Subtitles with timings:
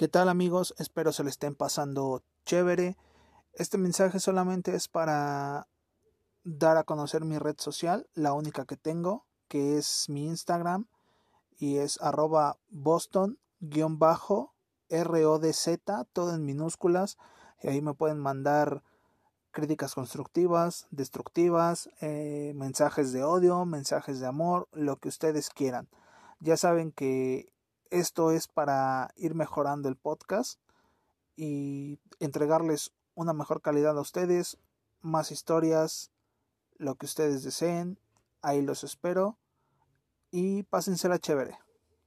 [0.00, 0.74] ¿Qué tal amigos?
[0.78, 2.96] Espero se le estén pasando chévere.
[3.52, 5.68] Este mensaje solamente es para
[6.42, 10.86] dar a conocer mi red social, la única que tengo, que es mi Instagram
[11.58, 13.36] y es arroba boston-rodz,
[16.14, 17.18] todo en minúsculas.
[17.62, 18.82] Y ahí me pueden mandar
[19.50, 25.90] críticas constructivas, destructivas, eh, mensajes de odio, mensajes de amor, lo que ustedes quieran.
[26.40, 27.52] Ya saben que
[27.90, 30.58] esto es para ir mejorando el podcast
[31.36, 34.58] y entregarles una mejor calidad a ustedes,
[35.00, 36.10] más historias,
[36.76, 37.98] lo que ustedes deseen.
[38.42, 39.36] Ahí los espero
[40.30, 41.58] y pásensela chévere.